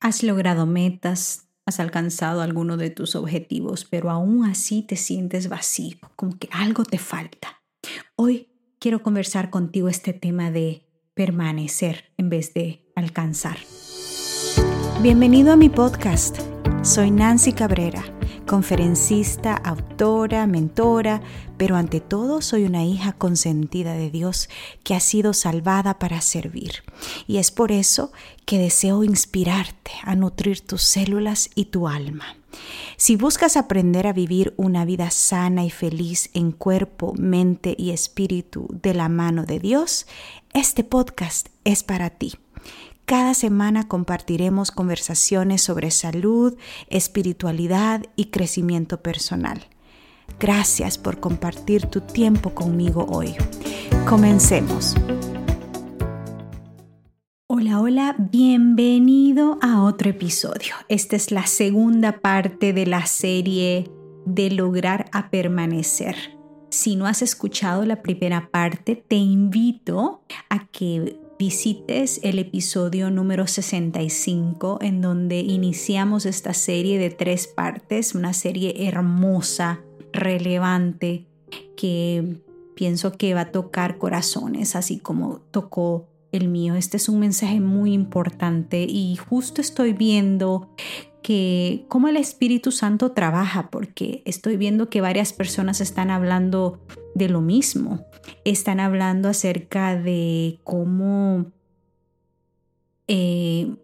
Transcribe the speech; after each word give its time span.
Has 0.00 0.22
logrado 0.22 0.64
metas, 0.64 1.48
has 1.66 1.78
alcanzado 1.78 2.40
alguno 2.40 2.78
de 2.78 2.88
tus 2.88 3.14
objetivos, 3.14 3.84
pero 3.84 4.10
aún 4.10 4.46
así 4.46 4.80
te 4.82 4.96
sientes 4.96 5.50
vacío, 5.50 5.98
como 6.16 6.38
que 6.38 6.48
algo 6.52 6.84
te 6.84 6.96
falta. 6.96 7.60
Hoy 8.16 8.48
quiero 8.78 9.02
conversar 9.02 9.50
contigo 9.50 9.90
este 9.90 10.14
tema 10.14 10.50
de 10.50 10.86
permanecer 11.12 12.12
en 12.16 12.30
vez 12.30 12.54
de 12.54 12.90
alcanzar. 12.96 13.58
Bienvenido 15.02 15.52
a 15.52 15.56
mi 15.56 15.68
podcast. 15.68 16.38
Soy 16.82 17.10
Nancy 17.10 17.52
Cabrera 17.52 18.02
conferencista, 18.50 19.54
autora, 19.54 20.44
mentora, 20.48 21.22
pero 21.56 21.76
ante 21.76 22.00
todo 22.00 22.42
soy 22.42 22.64
una 22.64 22.84
hija 22.84 23.12
consentida 23.12 23.92
de 23.92 24.10
Dios 24.10 24.48
que 24.82 24.96
ha 24.96 24.98
sido 24.98 25.34
salvada 25.34 26.00
para 26.00 26.20
servir. 26.20 26.82
Y 27.28 27.36
es 27.36 27.52
por 27.52 27.70
eso 27.70 28.10
que 28.46 28.58
deseo 28.58 29.04
inspirarte 29.04 29.92
a 30.02 30.16
nutrir 30.16 30.62
tus 30.62 30.82
células 30.82 31.48
y 31.54 31.66
tu 31.66 31.86
alma. 31.86 32.24
Si 32.96 33.14
buscas 33.14 33.56
aprender 33.56 34.08
a 34.08 34.12
vivir 34.12 34.52
una 34.56 34.84
vida 34.84 35.12
sana 35.12 35.64
y 35.64 35.70
feliz 35.70 36.28
en 36.34 36.50
cuerpo, 36.50 37.14
mente 37.16 37.76
y 37.78 37.90
espíritu 37.90 38.66
de 38.82 38.94
la 38.94 39.08
mano 39.08 39.44
de 39.44 39.60
Dios, 39.60 40.08
este 40.54 40.82
podcast 40.82 41.50
es 41.62 41.84
para 41.84 42.10
ti. 42.10 42.32
Cada 43.10 43.34
semana 43.34 43.88
compartiremos 43.88 44.70
conversaciones 44.70 45.62
sobre 45.62 45.90
salud, 45.90 46.56
espiritualidad 46.86 48.04
y 48.14 48.26
crecimiento 48.26 49.02
personal. 49.02 49.66
Gracias 50.38 50.96
por 50.96 51.18
compartir 51.18 51.86
tu 51.86 52.02
tiempo 52.02 52.54
conmigo 52.54 53.06
hoy. 53.10 53.34
Comencemos. 54.08 54.94
Hola, 57.48 57.80
hola, 57.80 58.14
bienvenido 58.16 59.58
a 59.60 59.82
otro 59.82 60.10
episodio. 60.10 60.76
Esta 60.88 61.16
es 61.16 61.32
la 61.32 61.48
segunda 61.48 62.20
parte 62.20 62.72
de 62.72 62.86
la 62.86 63.06
serie 63.06 63.90
de 64.24 64.52
lograr 64.52 65.06
a 65.10 65.30
permanecer. 65.30 66.14
Si 66.68 66.94
no 66.94 67.08
has 67.08 67.22
escuchado 67.22 67.84
la 67.84 68.02
primera 68.02 68.50
parte, 68.52 68.94
te 68.94 69.16
invito 69.16 70.22
a 70.48 70.68
que 70.68 71.19
visites 71.40 72.20
el 72.22 72.38
episodio 72.38 73.10
número 73.10 73.46
65 73.46 74.76
en 74.82 75.00
donde 75.00 75.38
iniciamos 75.38 76.26
esta 76.26 76.52
serie 76.52 76.98
de 76.98 77.08
tres 77.08 77.46
partes, 77.46 78.14
una 78.14 78.34
serie 78.34 78.86
hermosa, 78.86 79.80
relevante, 80.12 81.24
que 81.78 82.42
pienso 82.76 83.12
que 83.12 83.32
va 83.32 83.40
a 83.40 83.52
tocar 83.52 83.96
corazones, 83.96 84.76
así 84.76 84.98
como 84.98 85.40
tocó 85.50 86.10
el 86.30 86.48
mío. 86.48 86.74
Este 86.74 86.98
es 86.98 87.08
un 87.08 87.18
mensaje 87.20 87.58
muy 87.58 87.94
importante 87.94 88.82
y 88.82 89.16
justo 89.16 89.62
estoy 89.62 89.94
viendo 89.94 90.68
que 91.22 91.84
cómo 91.88 92.08
el 92.08 92.16
Espíritu 92.16 92.72
Santo 92.72 93.12
trabaja, 93.12 93.70
porque 93.70 94.22
estoy 94.24 94.56
viendo 94.56 94.88
que 94.88 95.00
varias 95.00 95.32
personas 95.32 95.80
están 95.80 96.10
hablando 96.10 96.80
de 97.14 97.28
lo 97.28 97.40
mismo. 97.40 98.06
Están 98.44 98.80
hablando 98.80 99.28
acerca 99.28 99.96
de 99.96 100.60
cómo 100.64 101.46
eh, 103.08 103.74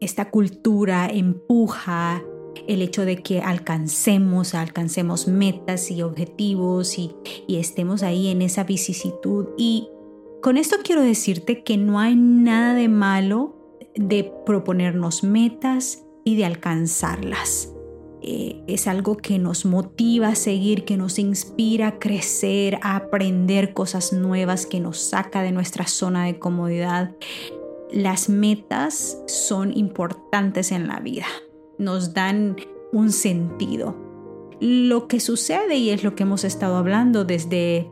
esta 0.00 0.30
cultura 0.30 1.08
empuja 1.08 2.22
el 2.68 2.82
hecho 2.82 3.04
de 3.04 3.16
que 3.16 3.40
alcancemos, 3.40 4.54
alcancemos 4.54 5.26
metas 5.26 5.90
y 5.90 6.02
objetivos 6.02 6.98
y, 6.98 7.12
y 7.46 7.56
estemos 7.56 8.02
ahí 8.02 8.28
en 8.28 8.42
esa 8.42 8.64
vicisitud. 8.64 9.48
Y 9.56 9.88
con 10.42 10.56
esto 10.56 10.76
quiero 10.84 11.02
decirte 11.02 11.62
que 11.62 11.76
no 11.76 11.98
hay 11.98 12.16
nada 12.16 12.74
de 12.74 12.88
malo 12.88 13.56
de 13.94 14.32
proponernos 14.46 15.22
metas 15.22 16.01
y 16.24 16.36
de 16.36 16.44
alcanzarlas. 16.44 17.72
Eh, 18.24 18.62
es 18.68 18.86
algo 18.86 19.16
que 19.16 19.40
nos 19.40 19.64
motiva 19.64 20.28
a 20.28 20.34
seguir, 20.36 20.84
que 20.84 20.96
nos 20.96 21.18
inspira 21.18 21.88
a 21.88 21.98
crecer, 21.98 22.78
a 22.82 22.94
aprender 22.94 23.74
cosas 23.74 24.12
nuevas, 24.12 24.64
que 24.64 24.78
nos 24.78 24.98
saca 24.98 25.42
de 25.42 25.50
nuestra 25.50 25.88
zona 25.88 26.26
de 26.26 26.38
comodidad. 26.38 27.16
Las 27.90 28.28
metas 28.28 29.18
son 29.26 29.76
importantes 29.76 30.70
en 30.70 30.86
la 30.86 31.00
vida, 31.00 31.26
nos 31.78 32.14
dan 32.14 32.56
un 32.92 33.10
sentido. 33.10 33.96
Lo 34.60 35.08
que 35.08 35.18
sucede, 35.18 35.74
y 35.74 35.90
es 35.90 36.04
lo 36.04 36.14
que 36.14 36.22
hemos 36.22 36.44
estado 36.44 36.76
hablando 36.76 37.24
desde 37.24 37.90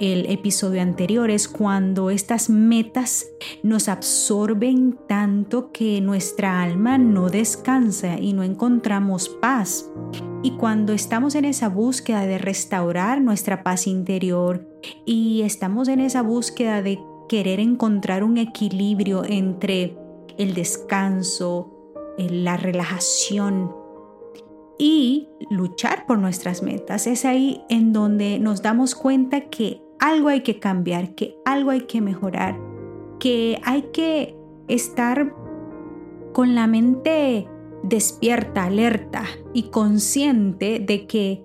el 0.00 0.30
episodio 0.30 0.80
anterior 0.80 1.30
es 1.30 1.48
cuando 1.48 2.10
estas 2.10 2.50
metas 2.50 3.26
nos 3.62 3.88
absorben 3.88 4.96
tanto 5.08 5.72
que 5.72 6.00
nuestra 6.00 6.62
alma 6.62 6.98
no 6.98 7.28
descansa 7.28 8.18
y 8.18 8.32
no 8.32 8.44
encontramos 8.44 9.28
paz. 9.28 9.90
Y 10.42 10.52
cuando 10.52 10.92
estamos 10.92 11.34
en 11.34 11.44
esa 11.44 11.68
búsqueda 11.68 12.26
de 12.26 12.38
restaurar 12.38 13.20
nuestra 13.20 13.64
paz 13.64 13.86
interior 13.88 14.68
y 15.04 15.42
estamos 15.42 15.88
en 15.88 16.00
esa 16.00 16.22
búsqueda 16.22 16.80
de 16.80 17.00
querer 17.28 17.58
encontrar 17.58 18.22
un 18.22 18.38
equilibrio 18.38 19.24
entre 19.24 19.96
el 20.38 20.54
descanso, 20.54 21.74
la 22.16 22.56
relajación 22.56 23.72
y 24.78 25.28
luchar 25.50 26.06
por 26.06 26.18
nuestras 26.18 26.62
metas, 26.62 27.08
es 27.08 27.24
ahí 27.24 27.62
en 27.68 27.92
donde 27.92 28.38
nos 28.38 28.62
damos 28.62 28.94
cuenta 28.94 29.48
que 29.48 29.82
algo 29.98 30.28
hay 30.28 30.42
que 30.42 30.58
cambiar, 30.58 31.14
que 31.14 31.36
algo 31.44 31.70
hay 31.70 31.82
que 31.82 32.00
mejorar, 32.00 32.58
que 33.18 33.60
hay 33.64 33.82
que 33.92 34.36
estar 34.68 35.34
con 36.32 36.54
la 36.54 36.66
mente 36.66 37.48
despierta, 37.82 38.64
alerta 38.64 39.24
y 39.52 39.70
consciente 39.70 40.78
de 40.80 41.06
que 41.06 41.44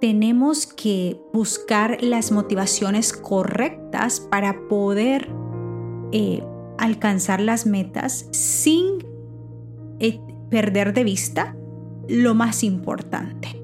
tenemos 0.00 0.66
que 0.66 1.20
buscar 1.32 2.02
las 2.02 2.32
motivaciones 2.32 3.12
correctas 3.12 4.20
para 4.20 4.68
poder 4.68 5.28
eh, 6.12 6.42
alcanzar 6.78 7.40
las 7.40 7.66
metas 7.66 8.26
sin 8.30 9.06
eh, 9.98 10.18
perder 10.48 10.94
de 10.94 11.04
vista 11.04 11.56
lo 12.08 12.34
más 12.34 12.64
importante. 12.64 13.62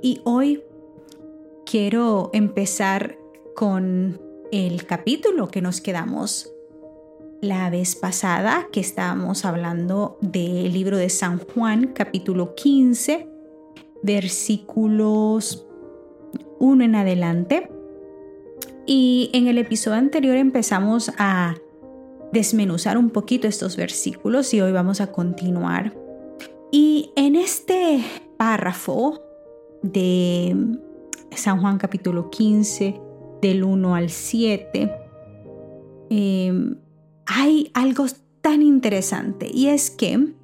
Y 0.00 0.20
hoy 0.24 0.62
quiero 1.72 2.28
empezar 2.34 3.16
con 3.56 4.20
el 4.52 4.84
capítulo 4.84 5.48
que 5.48 5.62
nos 5.62 5.80
quedamos 5.80 6.52
la 7.40 7.70
vez 7.70 7.96
pasada, 7.96 8.68
que 8.70 8.80
estábamos 8.80 9.46
hablando 9.46 10.18
del 10.20 10.70
libro 10.70 10.98
de 10.98 11.08
San 11.08 11.38
Juan, 11.38 11.94
capítulo 11.94 12.54
15, 12.54 13.26
versículos 14.02 15.66
1 16.58 16.84
en 16.84 16.94
adelante. 16.94 17.70
Y 18.84 19.30
en 19.32 19.46
el 19.46 19.56
episodio 19.56 19.96
anterior 19.96 20.36
empezamos 20.36 21.10
a 21.16 21.54
desmenuzar 22.34 22.98
un 22.98 23.08
poquito 23.08 23.48
estos 23.48 23.78
versículos 23.78 24.52
y 24.52 24.60
hoy 24.60 24.72
vamos 24.72 25.00
a 25.00 25.10
continuar. 25.10 25.94
Y 26.70 27.12
en 27.16 27.34
este 27.34 28.04
párrafo 28.36 29.22
de 29.80 30.54
San 31.36 31.60
Juan 31.60 31.78
capítulo 31.78 32.30
15, 32.30 33.00
del 33.40 33.64
1 33.64 33.94
al 33.94 34.10
7, 34.10 34.90
em, 36.10 36.76
hay 37.26 37.70
algo 37.74 38.06
tan 38.40 38.62
interesante 38.62 39.50
y 39.52 39.68
es 39.68 39.90
que, 39.90 40.34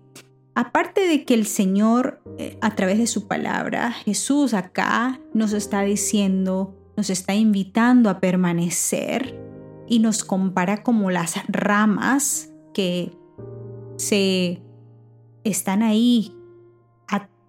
aparte 0.54 1.06
de 1.06 1.24
que 1.24 1.34
el 1.34 1.46
Señor, 1.46 2.20
eh, 2.38 2.58
a 2.60 2.74
través 2.74 2.98
de 2.98 3.06
su 3.06 3.28
palabra, 3.28 3.92
Jesús 3.92 4.54
acá 4.54 5.20
nos 5.32 5.52
está 5.52 5.82
diciendo, 5.82 6.74
nos 6.96 7.10
está 7.10 7.34
invitando 7.34 8.10
a 8.10 8.20
permanecer 8.20 9.40
y 9.86 10.00
nos 10.00 10.24
compara 10.24 10.82
como 10.82 11.10
las 11.10 11.34
ramas 11.46 12.50
que 12.74 13.12
se 13.96 14.62
están 15.44 15.82
ahí 15.82 16.34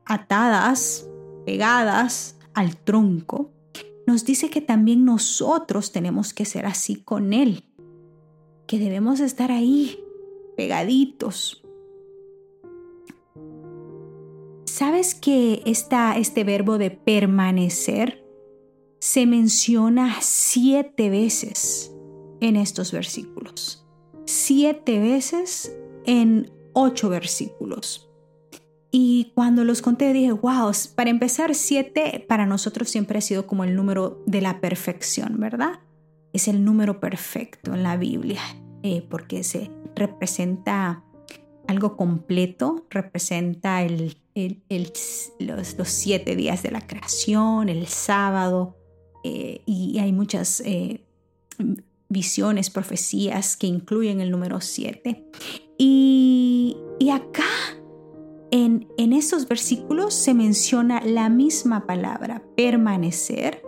atadas, 0.06 1.08
pegadas 1.46 2.39
al 2.60 2.76
tronco, 2.76 3.52
nos 4.06 4.26
dice 4.26 4.50
que 4.50 4.60
también 4.60 5.06
nosotros 5.06 5.94
tenemos 5.94 6.34
que 6.34 6.44
ser 6.44 6.66
así 6.66 6.98
con 6.98 7.32
Él, 7.32 7.64
que 8.68 8.80
debemos 8.80 9.22
estar 9.22 9.50
ahí, 9.50 9.98
pegaditos. 10.58 11.64
¿Sabes 14.66 15.16
que 15.16 15.62
esta, 15.66 16.18
este 16.18 16.44
verbo 16.44 16.78
de 16.78 16.92
permanecer 16.92 18.28
se 19.00 19.26
menciona 19.26 20.18
siete 20.20 21.10
veces 21.10 21.96
en 22.42 22.58
estos 22.58 22.92
versículos? 22.92 23.88
Siete 24.26 25.00
veces 25.00 25.74
en 26.06 26.52
ocho 26.74 27.08
versículos. 27.08 28.09
Y 28.92 29.32
cuando 29.36 29.64
los 29.64 29.82
conté 29.82 30.12
dije, 30.14 30.32
wow, 30.32 30.72
para 30.96 31.10
empezar, 31.10 31.54
siete 31.54 32.26
para 32.28 32.46
nosotros 32.46 32.90
siempre 32.90 33.20
ha 33.20 33.22
sido 33.22 33.46
como 33.46 33.64
el 33.64 33.76
número 33.76 34.24
de 34.26 34.42
la 34.42 34.62
perfección, 34.62 35.40
¿verdad? 35.40 35.80
Es 36.34 36.48
el 36.48 36.64
número 36.64 37.00
perfecto 37.00 37.74
en 37.74 37.84
la 37.84 37.98
Biblia, 37.98 38.42
eh, 38.84 39.06
porque 39.08 39.44
se 39.44 39.70
representa 39.96 41.04
algo 41.68 41.98
completo, 41.98 42.88
representa 42.90 43.84
el, 43.84 44.18
los, 45.40 45.88
siete 45.88 46.36
días 46.36 46.64
de 46.64 46.72
la 46.72 46.88
creación, 46.88 47.70
el 47.70 47.86
sábado, 47.86 48.76
eh, 49.24 49.62
y 49.68 50.00
hay 50.00 50.12
muchas 50.12 50.62
eh, 50.62 51.04
visiones, 52.10 52.70
profecías 52.70 53.56
que 53.56 53.68
incluyen 53.68 54.20
el 54.20 54.32
número 54.32 54.60
siete. 54.62 55.26
Y, 55.78 56.76
acá, 57.12 57.46
en, 58.52 59.14
estos 59.14 59.48
versículos, 59.48 60.14
se 60.14 60.34
menciona 60.34 61.02
la 61.02 61.30
misma 61.30 61.86
palabra, 61.86 62.44
permanecer, 62.56 63.64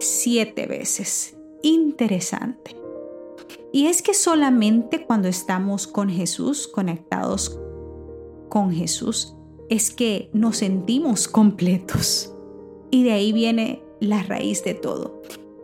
siete 0.00 0.66
veces. 0.66 1.36
Interesante. 1.62 2.76
Y 3.72 3.86
es 3.86 4.02
que 4.02 4.14
solamente 4.14 5.04
cuando 5.04 5.28
estamos 5.28 5.86
con 5.86 6.08
Jesús, 6.08 6.68
conectados 6.68 7.58
con 8.48 8.72
Jesús, 8.72 9.34
es 9.68 9.90
que 9.90 10.30
nos 10.32 10.58
sentimos 10.58 11.28
completos. 11.28 12.34
Y 12.90 13.04
de 13.04 13.12
ahí 13.12 13.32
viene 13.32 13.82
la 14.00 14.22
raíz 14.22 14.64
de 14.64 14.74
todo. 14.74 15.20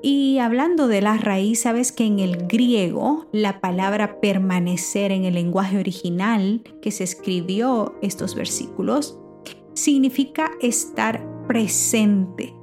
Y 0.07 0.39
hablando 0.39 0.87
de 0.87 1.01
la 1.01 1.17
raíz, 1.17 1.63
sabes 1.63 1.91
que 1.91 2.05
en 2.05 2.19
el 2.19 2.47
griego 2.47 3.25
la 3.33 3.63
palabra 3.63 4.21
permanecer 4.21 5.13
en 5.13 5.25
el 5.25 5.33
lenguaje 5.33 5.79
original 5.79 6.63
que 6.83 6.91
se 6.91 7.05
escribió 7.05 7.95
estos 8.03 8.35
versículos 8.35 9.19
significa 9.73 10.51
estar 10.61 11.27
presente, 11.47 12.55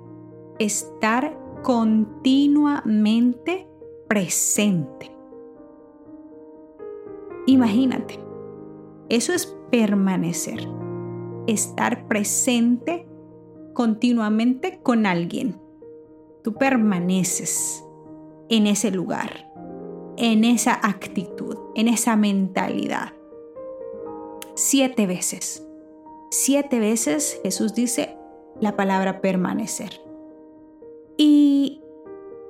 estar 0.59 1.35
continuamente 1.63 3.67
presente. 4.07 5.11
Imagínate, 7.47 8.19
eso 9.09 9.33
es 9.33 9.47
permanecer, 9.71 10.69
estar 11.47 12.07
presente 12.07 13.07
continuamente 13.73 14.79
con 14.83 15.07
alguien. 15.07 15.70
Tú 16.43 16.53
permaneces 16.53 17.83
en 18.49 18.67
ese 18.67 18.91
lugar, 18.91 19.51
en 20.17 20.43
esa 20.43 20.73
actitud, 20.73 21.57
en 21.75 21.87
esa 21.87 22.15
mentalidad. 22.15 23.13
Siete 24.55 25.07
veces. 25.07 25.65
Siete 26.29 26.79
veces 26.79 27.39
Jesús 27.43 27.73
dice 27.73 28.17
la 28.59 28.75
palabra 28.75 29.21
permanecer. 29.21 30.01
Y 31.17 31.81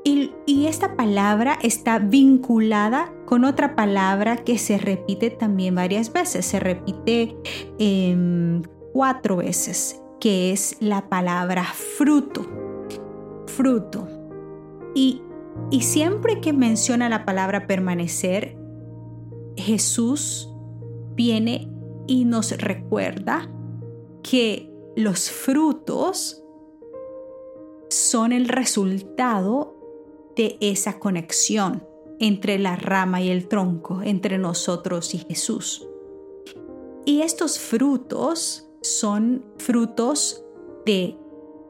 y, 0.04 0.66
esta 0.66 0.96
palabra 0.96 1.58
está 1.62 2.00
vinculada 2.00 3.14
con 3.26 3.46
otra 3.46 3.76
palabra 3.76 4.38
que 4.38 4.58
se 4.58 4.78
repite 4.78 5.30
también 5.30 5.76
varias 5.76 6.12
veces. 6.12 6.46
Se 6.46 6.60
repite 6.60 7.36
em, 7.78 8.64
cuatro 8.94 9.38
veces, 9.38 10.02
que 10.20 10.52
es 10.52 10.78
la 10.80 11.08
palabra 11.10 11.64
fruto. 11.64 12.61
Fruto. 13.62 14.08
Y, 14.96 15.22
y 15.70 15.82
siempre 15.82 16.42
que 16.42 16.52
menciona 16.52 17.10
la 17.10 17.26
palabra 17.26 17.68
permanecer, 17.68 18.58
Jesús 19.56 20.52
viene 21.14 21.72
y 22.08 22.26
nos 22.26 22.58
recuerda 22.58 23.52
que 24.24 24.74
los 24.96 25.30
frutos 25.30 26.44
son 27.88 28.32
el 28.32 28.48
resultado 28.48 29.76
de 30.36 30.58
esa 30.60 30.98
conexión 30.98 31.88
entre 32.20 32.58
la 32.58 32.78
rama 32.78 33.22
y 33.22 33.30
el 33.30 33.48
tronco, 33.48 34.02
entre 34.02 34.40
nosotros 34.40 35.14
y 35.14 35.20
Jesús. 35.20 35.88
Y 37.06 37.22
estos 37.22 37.60
frutos 37.60 38.68
son 38.82 39.46
frutos 39.60 40.44
de 40.84 41.21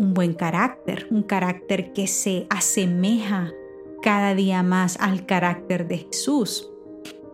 un 0.01 0.15
buen 0.15 0.33
carácter, 0.33 1.05
un 1.11 1.21
carácter 1.21 1.93
que 1.93 2.07
se 2.07 2.47
asemeja 2.49 3.51
cada 4.01 4.33
día 4.33 4.63
más 4.63 4.97
al 4.99 5.27
carácter 5.27 5.87
de 5.87 5.99
Jesús. 5.99 6.71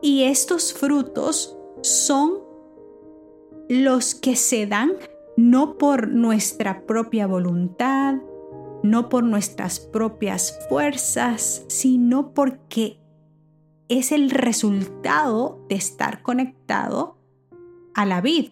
Y 0.01 0.23
estos 0.23 0.73
frutos 0.73 1.57
son 1.81 2.39
los 3.69 4.15
que 4.15 4.35
se 4.35 4.67
dan 4.67 4.91
no 5.37 5.77
por 5.77 6.09
nuestra 6.09 6.81
propia 6.85 7.25
voluntad, 7.25 8.15
no 8.83 9.07
por 9.07 9.23
nuestras 9.23 9.79
propias 9.79 10.59
fuerzas, 10.67 11.63
sino 11.69 12.33
porque 12.33 12.99
es 13.87 14.11
el 14.11 14.29
resultado 14.29 15.65
de 15.69 15.75
estar 15.75 16.21
conectado 16.21 17.17
a 17.93 18.05
la 18.05 18.19
vid, 18.19 18.51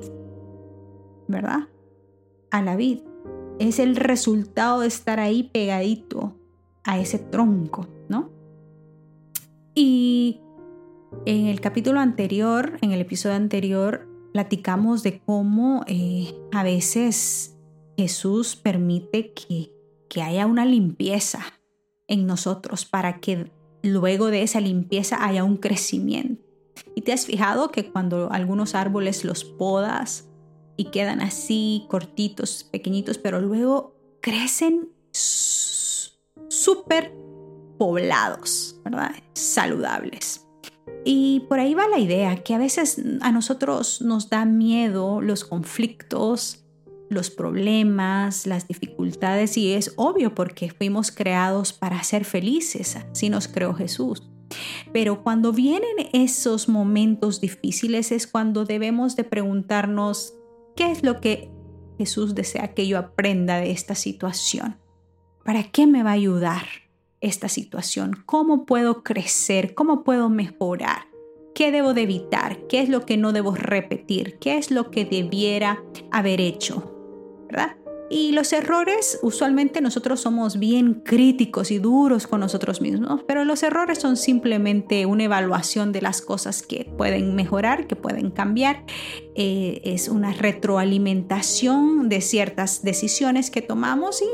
¿verdad? 1.27 1.67
A 2.49 2.61
la 2.61 2.77
vid. 2.77 2.99
Es 3.59 3.79
el 3.79 3.95
resultado 3.95 4.81
de 4.81 4.87
estar 4.87 5.19
ahí 5.19 5.43
pegadito 5.43 6.35
a 6.83 6.99
ese 6.99 7.19
tronco, 7.19 7.87
¿no? 8.09 8.29
Y 9.73 10.41
en 11.25 11.47
el 11.47 11.61
capítulo 11.61 11.99
anterior, 11.99 12.77
en 12.81 12.91
el 12.91 13.01
episodio 13.01 13.35
anterior, 13.35 14.07
platicamos 14.33 15.03
de 15.03 15.19
cómo 15.19 15.83
eh, 15.87 16.33
a 16.51 16.63
veces 16.63 17.57
Jesús 17.97 18.55
permite 18.55 19.33
que 19.33 19.75
que 20.09 20.21
haya 20.21 20.45
una 20.45 20.65
limpieza 20.65 21.41
en 22.07 22.25
nosotros 22.25 22.85
para 22.85 23.19
que 23.19 23.51
luego 23.83 24.27
de 24.27 24.43
esa 24.43 24.59
limpieza 24.61 25.25
haya 25.25 25.43
un 25.43 25.57
crecimiento. 25.57 26.41
¿Y 26.95 27.01
te 27.01 27.13
has 27.13 27.25
fijado 27.25 27.69
que 27.69 27.91
cuando 27.91 28.31
algunos 28.31 28.75
árboles 28.75 29.25
los 29.25 29.43
podas 29.43 30.29
y 30.77 30.85
quedan 30.85 31.21
así 31.21 31.85
cortitos, 31.89 32.63
pequeñitos, 32.63 33.17
pero 33.17 33.41
luego 33.41 33.95
crecen 34.21 34.89
súper 35.11 37.13
poblados, 37.77 38.79
¿verdad? 38.83 39.11
Saludables. 39.33 40.47
Y 41.03 41.41
por 41.47 41.59
ahí 41.59 41.73
va 41.73 41.87
la 41.87 41.99
idea, 41.99 42.43
que 42.43 42.53
a 42.53 42.57
veces 42.57 43.01
a 43.21 43.31
nosotros 43.31 44.01
nos 44.01 44.29
da 44.29 44.45
miedo 44.45 45.21
los 45.21 45.43
conflictos, 45.43 46.65
los 47.09 47.29
problemas, 47.29 48.47
las 48.47 48.67
dificultades 48.67 49.57
y 49.57 49.73
es 49.73 49.93
obvio 49.95 50.33
porque 50.33 50.71
fuimos 50.71 51.11
creados 51.11 51.73
para 51.73 52.03
ser 52.03 52.25
felices, 52.25 52.95
así 52.95 53.29
nos 53.29 53.47
creó 53.47 53.73
Jesús. 53.73 54.23
Pero 54.93 55.23
cuando 55.23 55.51
vienen 55.51 56.09
esos 56.13 56.69
momentos 56.69 57.41
difíciles 57.41 58.11
es 58.11 58.27
cuando 58.27 58.65
debemos 58.65 59.15
de 59.15 59.23
preguntarnos 59.23 60.33
qué 60.75 60.91
es 60.91 61.03
lo 61.03 61.21
que 61.21 61.49
Jesús 61.97 62.35
desea 62.35 62.73
que 62.73 62.87
yo 62.87 62.97
aprenda 62.97 63.57
de 63.57 63.71
esta 63.71 63.95
situación. 63.95 64.77
¿Para 65.43 65.63
qué 65.63 65.87
me 65.87 66.03
va 66.03 66.11
a 66.11 66.13
ayudar 66.13 66.65
esta 67.21 67.49
situación? 67.49 68.23
¿Cómo 68.25 68.65
puedo 68.65 69.03
crecer? 69.03 69.73
¿Cómo 69.75 70.03
puedo 70.03 70.29
mejorar? 70.29 71.07
¿Qué 71.53 71.71
debo 71.71 71.93
de 71.93 72.01
evitar? 72.01 72.67
¿Qué 72.67 72.81
es 72.81 72.89
lo 72.89 73.05
que 73.05 73.15
no 73.15 73.31
debo 73.31 73.55
repetir? 73.55 74.37
¿Qué 74.39 74.57
es 74.57 74.71
lo 74.71 74.91
que 74.91 75.05
debiera 75.05 75.81
haber 76.11 76.41
hecho? 76.41 76.91
Y 78.09 78.33
los 78.33 78.53
errores, 78.53 79.19
usualmente 79.23 79.81
nosotros 79.81 80.19
somos 80.19 80.59
bien 80.59 81.01
críticos 81.05 81.71
y 81.71 81.79
duros 81.79 82.27
con 82.27 82.39
nosotros 82.39 82.79
mismos, 82.79 83.23
pero 83.27 83.45
los 83.45 83.63
errores 83.63 83.97
son 83.97 84.15
simplemente 84.15 85.05
una 85.07 85.23
evaluación 85.23 85.91
de 85.91 86.01
las 86.01 86.21
cosas 86.21 86.61
que 86.61 86.91
pueden 86.97 87.35
mejorar, 87.35 87.87
que 87.87 87.95
pueden 87.95 88.29
cambiar. 88.29 88.83
Eh, 89.35 89.81
es 89.85 90.07
una 90.07 90.33
retroalimentación 90.33 92.07
de 92.07 92.21
ciertas 92.21 92.83
decisiones 92.83 93.49
que 93.49 93.61
tomamos 93.61 94.21
y 94.21 94.25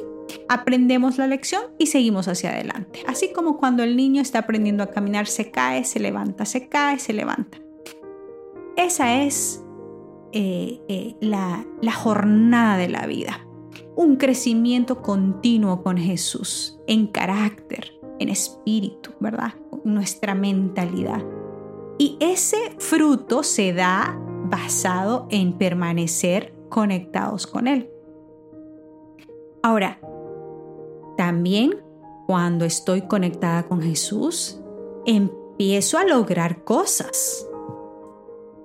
aprendemos 0.50 1.18
la 1.18 1.28
lección 1.28 1.64
y 1.78 1.88
seguimos 1.88 2.28
hacia 2.28 2.52
adelante. 2.52 3.04
Así 3.08 3.32
como 3.32 3.58
cuando 3.58 3.84
el 3.84 3.96
niño 3.96 4.22
está 4.22 4.40
aprendiendo 4.40 4.84
a 4.84 4.88
caminar, 4.88 5.28
se 5.28 5.50
cae, 5.50 5.86
se 5.86 6.00
levanta, 6.00 6.46
se 6.46 6.68
cae, 6.68 7.00
se 7.00 7.14
levanta. 7.14 7.58
Esa 8.76 9.24
es 9.24 9.64
eh, 10.34 10.82
eh, 10.88 11.16
la, 11.22 11.66
la 11.82 11.92
jornada 11.94 12.78
de 12.78 12.90
la 12.90 13.06
vida. 13.06 13.46
Un 13.96 14.16
crecimiento 14.16 15.02
continuo 15.02 15.84
con 15.84 15.98
Jesús 15.98 16.80
en 16.88 17.08
carácter, 17.08 18.00
en 18.20 18.30
espíritu, 18.30 19.12
¿verdad? 19.20 19.54
Nuestra 19.84 20.36
mentalidad. 20.36 21.24
Y 21.98 22.18
ese 22.20 22.58
fruto 22.80 23.44
se 23.44 23.74
da 23.74 24.20
basado 24.46 25.28
en 25.30 25.58
permanecer 25.58 26.54
conectados 26.70 27.48
con 27.48 27.68
Él. 27.68 27.90
Ahora, 29.62 30.00
también 31.18 31.76
cuando 32.28 32.66
estoy 32.66 33.02
conectada 33.04 33.68
con 33.68 33.82
Jesús, 33.82 34.60
empiezo 35.06 35.98
a 35.98 36.06
lograr 36.06 36.64
cosas 36.64 37.46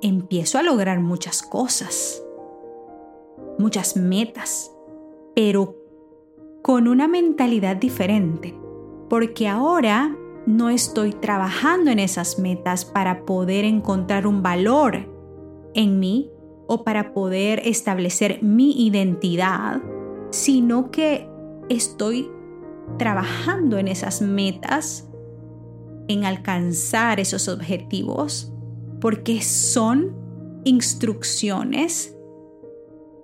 empiezo 0.01 0.59
a 0.59 0.63
lograr 0.63 1.01
muchas 1.01 1.43
cosas, 1.43 2.23
muchas 3.59 3.97
metas, 3.97 4.73
pero 5.37 5.77
con 6.63 6.89
una 6.89 7.07
mentalidad 7.07 7.77
diferente, 7.77 8.59
porque 9.11 9.47
ahora 9.47 10.17
no 10.47 10.71
estoy 10.71 11.13
trabajando 11.13 11.91
en 11.91 11.99
esas 11.99 12.39
metas 12.39 12.87
para 12.87 13.27
poder 13.27 13.67
encontrar 13.67 14.27
un 14.27 14.43
valor 14.43 15.07
en 15.75 16.01
mí 16.01 16.31
o 16.67 16.85
para 16.85 17.13
poder 17.13 17.61
establecer 17.67 18.43
mi 18.43 18.87
identidad, 18.87 19.83
sino 20.31 20.91
que 20.91 21.29
estoy 21.69 22.31
trabajando 22.97 23.77
en 23.77 23.89
esas 23.89 24.23
metas, 24.23 25.07
en 26.09 26.25
alcanzar 26.25 27.21
esos 27.21 27.49
objetivos, 27.49 28.53
porque 29.03 29.43
son 29.43 30.17
instrucciones. 30.65 32.16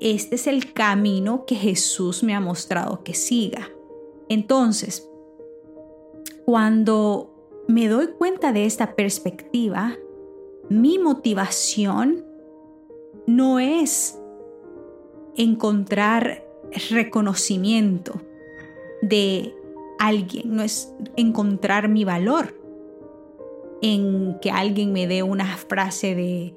Este 0.03 0.35
es 0.35 0.49
el 0.49 0.73
camino 0.73 1.45
que 1.47 1.55
Jesús 1.55 2.25
me 2.25 2.35
ha 2.35 2.41
mostrado 2.41 3.05
que 3.05 3.15
siga. 3.15 3.71
Entonces, 4.29 5.09
cuando 6.45 7.33
me 7.69 7.87
doy 7.87 8.09
cuenta 8.09 8.53
de 8.53 8.67
esta 8.67 8.97
perspectiva, 8.97 9.97
mi 10.69 10.99
motivación 10.99 12.25
no 13.29 13.61
es 13.61 14.19
encontrar 15.37 16.45
reconocimiento 16.91 18.21
de 19.03 19.55
alguien, 20.01 20.57
no 20.57 20.65
es 20.65 20.93
encontrar 21.15 21.89
mi 21.89 22.05
valor 22.05 22.61
en 23.83 24.37
que 24.41 24.51
alguien 24.51 24.93
me 24.93 25.07
dé 25.07 25.23
una 25.23 25.57
frase 25.57 26.17
de, 26.17 26.57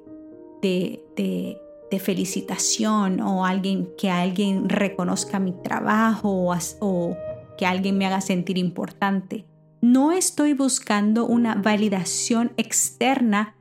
de, 1.16 1.62
felicitación 2.00 3.22
o 3.22 3.46
alguien 3.46 3.90
que 3.98 4.10
alguien 4.10 4.70
reconozca 4.70 5.40
mi 5.40 5.52
trabajo 5.52 6.30
o, 6.30 6.56
o 6.80 7.18
que 7.58 7.66
alguien 7.66 7.98
me 7.98 8.06
haga 8.06 8.22
sentir 8.22 8.58
importante. 8.58 9.46
No 9.82 10.12
estoy 10.12 10.54
buscando 10.54 11.26
una 11.26 11.56
validación 11.56 12.52
externa 12.58 13.56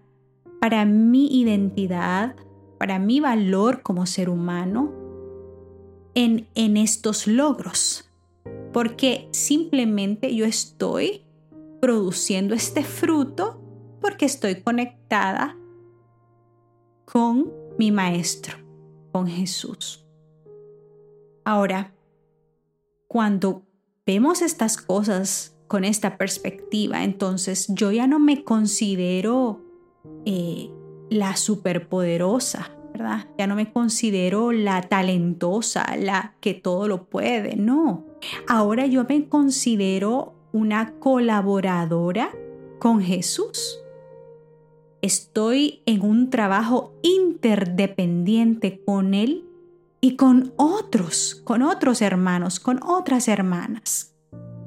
para 0.61 0.85
mi 0.85 1.27
identidad, 1.41 2.35
para 2.79 2.99
mi 2.99 3.21
valor 3.21 3.83
como 3.83 4.07
ser 4.07 4.31
humano 4.31 4.93
en, 6.15 6.49
en 6.55 6.77
estos 6.77 7.27
logros, 7.27 8.11
porque 8.73 9.29
simplemente 9.33 10.35
yo 10.35 10.47
estoy 10.47 11.23
produciendo 11.81 12.55
este 12.55 12.83
fruto 12.83 13.61
porque 14.01 14.25
estoy 14.25 14.63
conectada 14.63 15.57
con 17.05 17.53
mi 17.79 17.91
maestro, 17.91 18.57
con 19.13 19.27
Jesús. 19.27 20.05
Ahora, 21.45 21.93
cuando 23.07 23.63
vemos 24.07 24.43
estas 24.43 24.77
cosas 24.77 25.57
con 25.69 25.85
esta 25.85 26.17
perspectiva, 26.17 27.05
entonces 27.05 27.67
yo 27.69 27.93
ya 27.93 28.07
no 28.07 28.19
me 28.19 28.45
considero 28.45 29.61
eh, 30.25 30.71
la 31.11 31.37
superpoderosa, 31.37 32.71
¿verdad? 32.93 33.29
Ya 33.39 33.47
no 33.47 33.57
me 33.57 33.73
considero 33.73 34.53
la 34.53 34.83
talentosa, 34.83 35.97
la 35.97 36.35
que 36.41 36.55
todo 36.55 36.89
lo 36.89 37.05
puede, 37.07 37.57
no. 37.57 38.07
Ahora 38.49 38.87
yo 38.87 39.05
me 39.09 39.29
considero 39.29 40.35
una 40.53 40.95
colaboradora 40.99 42.31
con 42.79 43.01
Jesús. 43.03 43.84
Estoy 45.05 45.83
en 45.85 46.01
un 46.01 46.31
trabajo 46.31 46.95
interdependiente 47.03 48.83
con 48.87 49.13
Él 49.13 49.45
y 50.01 50.17
con 50.17 50.55
otros, 50.57 51.43
con 51.45 51.61
otros 51.61 52.01
hermanos, 52.01 52.59
con 52.59 52.83
otras 52.83 53.29
hermanas, 53.29 54.15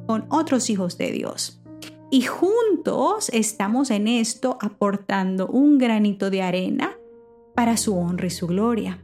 con 0.06 0.28
otros 0.30 0.70
hijos 0.70 1.00
de 1.00 1.12
Dios. 1.12 1.60
Y 2.12 2.22
juntos 2.22 3.30
estamos 3.34 3.90
en 3.90 4.08
esto 4.08 4.60
aportando 4.62 5.48
un 5.48 5.80
granito 5.80 6.30
de 6.30 6.44
arena 6.44 6.96
para 7.56 7.76
su 7.76 7.98
honra 7.98 8.28
y 8.28 8.30
su 8.30 8.46
gloria. 8.46 9.04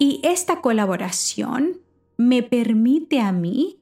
Y 0.00 0.22
esta 0.24 0.60
colaboración 0.60 1.78
me 2.16 2.42
permite 2.42 3.20
a 3.20 3.30
mí 3.30 3.78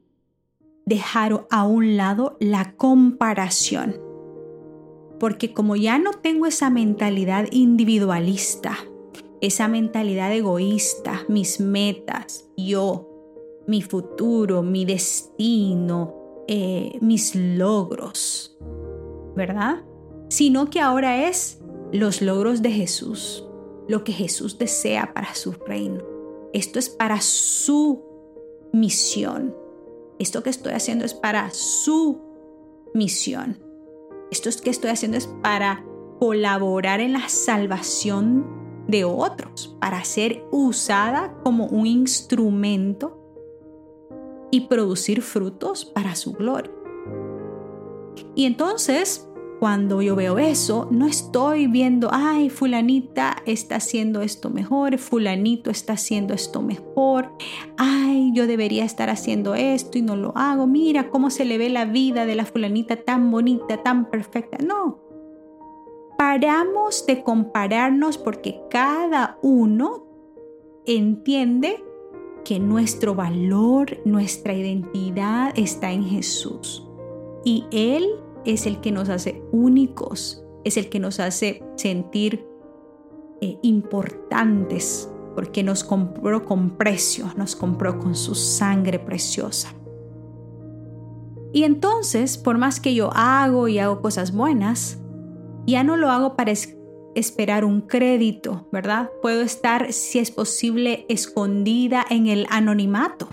dejar 0.84 1.46
a 1.50 1.64
un 1.64 1.96
lado 1.96 2.36
la 2.38 2.74
comparación. 2.74 4.11
Porque 5.22 5.54
como 5.54 5.76
ya 5.76 6.00
no 6.00 6.10
tengo 6.14 6.46
esa 6.46 6.68
mentalidad 6.68 7.46
individualista, 7.52 8.76
esa 9.40 9.68
mentalidad 9.68 10.32
egoísta, 10.32 11.22
mis 11.28 11.60
metas, 11.60 12.50
yo, 12.56 13.08
mi 13.68 13.82
futuro, 13.82 14.64
mi 14.64 14.84
destino, 14.84 16.42
eh, 16.48 16.98
mis 17.00 17.36
logros, 17.36 18.58
¿verdad? 19.36 19.84
Sino 20.28 20.68
que 20.70 20.80
ahora 20.80 21.28
es 21.28 21.60
los 21.92 22.20
logros 22.20 22.60
de 22.60 22.72
Jesús, 22.72 23.46
lo 23.86 24.02
que 24.02 24.10
Jesús 24.10 24.58
desea 24.58 25.14
para 25.14 25.36
su 25.36 25.52
reino. 25.52 26.02
Esto 26.52 26.80
es 26.80 26.88
para 26.88 27.20
su 27.20 28.02
misión. 28.72 29.54
Esto 30.18 30.42
que 30.42 30.50
estoy 30.50 30.72
haciendo 30.72 31.04
es 31.04 31.14
para 31.14 31.48
su 31.52 32.20
misión. 32.92 33.70
Esto 34.32 34.48
que 34.64 34.70
estoy 34.70 34.88
haciendo 34.88 35.18
es 35.18 35.26
para 35.26 35.84
colaborar 36.18 37.00
en 37.00 37.12
la 37.12 37.28
salvación 37.28 38.46
de 38.88 39.04
otros, 39.04 39.76
para 39.78 40.02
ser 40.04 40.42
usada 40.50 41.34
como 41.44 41.66
un 41.66 41.86
instrumento 41.86 43.18
y 44.50 44.68
producir 44.68 45.20
frutos 45.20 45.84
para 45.84 46.14
su 46.14 46.32
gloria. 46.32 46.72
Y 48.34 48.46
entonces, 48.46 49.28
cuando 49.62 50.02
yo 50.02 50.16
veo 50.16 50.40
eso, 50.40 50.88
no 50.90 51.06
estoy 51.06 51.68
viendo, 51.68 52.08
ay, 52.10 52.50
fulanita 52.50 53.36
está 53.46 53.76
haciendo 53.76 54.20
esto 54.20 54.50
mejor, 54.50 54.98
fulanito 54.98 55.70
está 55.70 55.92
haciendo 55.92 56.34
esto 56.34 56.62
mejor, 56.62 57.30
ay, 57.76 58.32
yo 58.34 58.48
debería 58.48 58.84
estar 58.84 59.08
haciendo 59.08 59.54
esto 59.54 59.98
y 59.98 60.02
no 60.02 60.16
lo 60.16 60.32
hago, 60.36 60.66
mira 60.66 61.10
cómo 61.10 61.30
se 61.30 61.44
le 61.44 61.58
ve 61.58 61.70
la 61.70 61.84
vida 61.84 62.26
de 62.26 62.34
la 62.34 62.44
fulanita 62.44 62.96
tan 62.96 63.30
bonita, 63.30 63.84
tan 63.84 64.10
perfecta. 64.10 64.58
No, 64.58 64.98
paramos 66.18 67.06
de 67.06 67.22
compararnos 67.22 68.18
porque 68.18 68.62
cada 68.68 69.38
uno 69.42 70.06
entiende 70.86 71.84
que 72.44 72.58
nuestro 72.58 73.14
valor, 73.14 73.96
nuestra 74.04 74.54
identidad 74.54 75.56
está 75.56 75.92
en 75.92 76.02
Jesús. 76.02 76.84
Y 77.44 77.64
Él 77.70 78.21
es 78.44 78.66
el 78.66 78.80
que 78.80 78.92
nos 78.92 79.08
hace 79.08 79.42
únicos, 79.52 80.44
es 80.64 80.76
el 80.76 80.88
que 80.88 81.00
nos 81.00 81.20
hace 81.20 81.62
sentir 81.76 82.46
eh, 83.40 83.58
importantes, 83.62 85.10
porque 85.34 85.62
nos 85.62 85.84
compró 85.84 86.44
con 86.44 86.76
precio, 86.76 87.32
nos 87.36 87.56
compró 87.56 87.98
con 87.98 88.14
su 88.14 88.34
sangre 88.34 88.98
preciosa. 88.98 89.74
Y 91.52 91.64
entonces, 91.64 92.38
por 92.38 92.58
más 92.58 92.80
que 92.80 92.94
yo 92.94 93.10
hago 93.12 93.68
y 93.68 93.78
hago 93.78 94.00
cosas 94.00 94.32
buenas, 94.32 94.98
ya 95.66 95.84
no 95.84 95.96
lo 95.96 96.10
hago 96.10 96.34
para 96.34 96.52
esperar 97.14 97.64
un 97.64 97.82
crédito, 97.82 98.68
¿verdad? 98.72 99.10
Puedo 99.20 99.42
estar, 99.42 99.92
si 99.92 100.18
es 100.18 100.30
posible, 100.30 101.04
escondida 101.08 102.04
en 102.08 102.26
el 102.26 102.46
anonimato, 102.50 103.28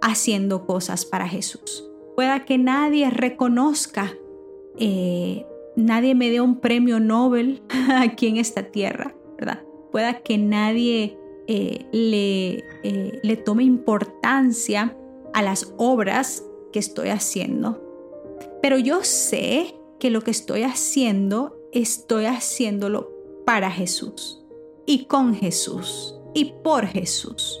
haciendo 0.00 0.64
cosas 0.66 1.04
para 1.04 1.28
Jesús. 1.28 1.84
Pueda 2.14 2.44
que 2.44 2.56
nadie 2.56 3.10
reconozca, 3.10 4.12
eh, 4.78 5.46
nadie 5.76 6.14
me 6.14 6.30
dé 6.30 6.40
un 6.40 6.60
premio 6.60 7.00
Nobel 7.00 7.62
aquí 7.96 8.28
en 8.28 8.36
esta 8.36 8.64
tierra, 8.64 9.14
¿verdad? 9.38 9.62
Pueda 9.92 10.20
que 10.20 10.38
nadie 10.38 11.18
eh, 11.46 11.86
le, 11.92 12.64
eh, 12.82 13.20
le 13.22 13.36
tome 13.36 13.64
importancia 13.64 14.96
a 15.32 15.42
las 15.42 15.72
obras 15.76 16.44
que 16.72 16.78
estoy 16.78 17.08
haciendo. 17.08 17.82
Pero 18.62 18.78
yo 18.78 19.04
sé 19.04 19.74
que 19.98 20.10
lo 20.10 20.22
que 20.22 20.30
estoy 20.30 20.62
haciendo, 20.62 21.56
estoy 21.72 22.26
haciéndolo 22.26 23.12
para 23.44 23.70
Jesús 23.70 24.44
y 24.86 25.04
con 25.04 25.34
Jesús 25.34 26.14
y 26.34 26.52
por 26.62 26.86
Jesús. 26.86 27.60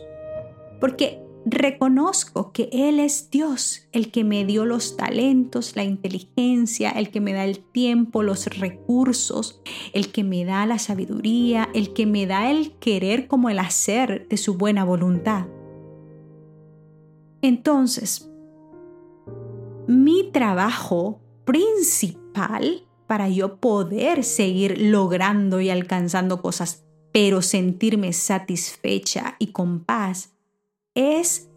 Porque 0.80 1.25
reconozco 1.46 2.50
que 2.52 2.68
Él 2.72 2.98
es 2.98 3.30
Dios, 3.30 3.88
el 3.92 4.10
que 4.10 4.24
me 4.24 4.44
dio 4.44 4.64
los 4.66 4.96
talentos, 4.96 5.76
la 5.76 5.84
inteligencia, 5.84 6.90
el 6.90 7.10
que 7.10 7.20
me 7.20 7.32
da 7.32 7.44
el 7.44 7.60
tiempo, 7.60 8.24
los 8.24 8.46
recursos, 8.58 9.62
el 9.92 10.10
que 10.10 10.24
me 10.24 10.44
da 10.44 10.66
la 10.66 10.80
sabiduría, 10.80 11.68
el 11.72 11.92
que 11.92 12.04
me 12.04 12.26
da 12.26 12.50
el 12.50 12.72
querer 12.78 13.28
como 13.28 13.48
el 13.48 13.60
hacer 13.60 14.26
de 14.28 14.36
su 14.36 14.58
buena 14.58 14.84
voluntad. 14.84 15.46
Entonces, 17.42 18.28
mi 19.86 20.32
trabajo 20.32 21.20
principal 21.44 22.88
para 23.06 23.28
yo 23.28 23.60
poder 23.60 24.24
seguir 24.24 24.80
logrando 24.80 25.60
y 25.60 25.70
alcanzando 25.70 26.42
cosas, 26.42 26.84
pero 27.12 27.40
sentirme 27.40 28.12
satisfecha 28.12 29.36
y 29.38 29.52
con 29.52 29.84
paz, 29.84 30.35
es 30.96 31.50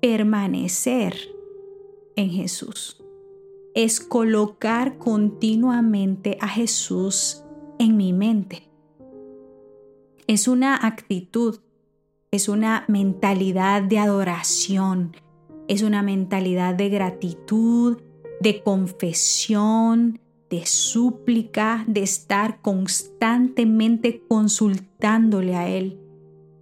permanecer 0.00 1.16
en 2.14 2.30
Jesús. 2.30 3.02
Es 3.74 3.98
colocar 3.98 4.98
continuamente 4.98 6.38
a 6.40 6.46
Jesús 6.46 7.42
en 7.80 7.96
mi 7.96 8.12
mente. 8.12 8.70
Es 10.28 10.46
una 10.46 10.86
actitud, 10.86 11.58
es 12.30 12.48
una 12.48 12.84
mentalidad 12.86 13.82
de 13.82 13.98
adoración, 13.98 15.16
es 15.66 15.82
una 15.82 16.02
mentalidad 16.02 16.76
de 16.76 16.88
gratitud, 16.88 18.00
de 18.40 18.62
confesión, 18.62 20.20
de 20.50 20.66
súplica, 20.66 21.84
de 21.88 22.04
estar 22.04 22.62
constantemente 22.62 24.22
consultándole 24.28 25.56
a 25.56 25.68
Él 25.68 26.03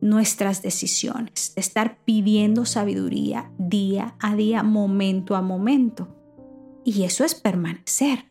nuestras 0.02 0.62
decisiones, 0.62 1.52
de 1.54 1.60
estar 1.60 1.96
pidiendo 2.04 2.66
sabiduría 2.66 3.52
día 3.56 4.16
a 4.18 4.34
día, 4.34 4.64
momento 4.64 5.36
a 5.36 5.42
momento. 5.42 6.08
Y 6.84 7.04
eso 7.04 7.24
es 7.24 7.36
permanecer. 7.36 8.26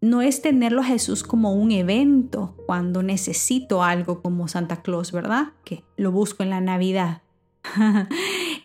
No 0.00 0.20
es 0.20 0.42
tenerlo 0.42 0.80
a 0.80 0.84
Jesús 0.84 1.22
como 1.22 1.54
un 1.54 1.70
evento 1.70 2.56
cuando 2.66 3.04
necesito 3.04 3.84
algo 3.84 4.20
como 4.20 4.48
Santa 4.48 4.82
Claus, 4.82 5.12
¿verdad? 5.12 5.52
Que 5.64 5.84
lo 5.96 6.10
busco 6.10 6.42
en 6.42 6.50
la 6.50 6.60
Navidad. 6.60 7.22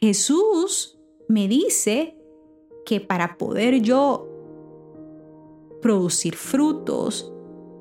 Jesús 0.02 0.98
me 1.28 1.48
dice 1.48 2.18
que 2.88 3.00
para 3.00 3.38
poder 3.38 3.82
yo 3.82 4.28
producir 5.84 6.36
frutos 6.36 7.32